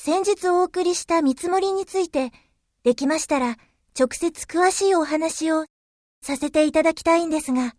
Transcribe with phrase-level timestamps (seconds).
[0.00, 2.30] 先日お送りした見積もりについて、
[2.84, 3.56] できましたら
[3.98, 5.64] 直接詳しいお話を
[6.22, 7.74] させていただきたいんですが。